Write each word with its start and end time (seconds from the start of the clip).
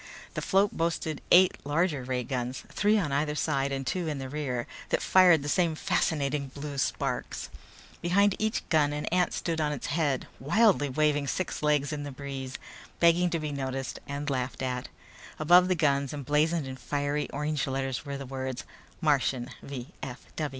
The 0.33 0.41
float 0.41 0.75
boasted 0.75 1.21
eight 1.29 1.59
larger 1.63 2.03
ray 2.03 2.23
guns, 2.23 2.63
three 2.73 2.97
on 2.97 3.11
either 3.11 3.35
side 3.35 3.71
and 3.71 3.85
two 3.85 4.07
in 4.07 4.17
the 4.17 4.29
rear, 4.29 4.65
that 4.89 4.99
fired 4.99 5.43
the 5.43 5.47
same 5.47 5.75
fascinating 5.75 6.47
blue 6.47 6.79
sparks. 6.79 7.49
Behind 8.01 8.33
each 8.39 8.67
gun 8.69 8.93
an 8.93 9.05
ant 9.11 9.31
stood 9.31 9.61
on 9.61 9.71
its 9.71 9.85
head, 9.93 10.25
wildly 10.39 10.89
waving 10.89 11.27
six 11.27 11.61
legs 11.61 11.93
in 11.93 12.01
the 12.01 12.11
breeze, 12.11 12.57
begging 12.99 13.29
to 13.29 13.37
be 13.37 13.51
noticed 13.51 13.99
and 14.07 14.27
laughed 14.27 14.63
at. 14.63 14.87
Above 15.37 15.67
the 15.67 15.75
guns, 15.75 16.15
emblazoned 16.15 16.65
in 16.65 16.77
fiery 16.77 17.29
orange 17.29 17.67
letters, 17.67 18.03
were 18.03 18.17
the 18.17 18.25
words: 18.25 18.63
"MARTIAN 19.01 19.51
V. 19.61 19.89